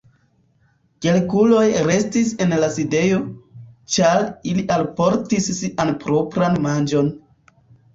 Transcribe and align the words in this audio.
Kelkuloj 1.05 1.65
restis 1.89 2.33
en 2.47 2.57
la 2.65 2.71
sidejo, 2.79 3.21
ĉar 3.99 4.27
ili 4.55 4.69
alportis 4.81 5.55
sian 5.63 5.97
propran 6.05 6.63
manĝon. 6.71 7.19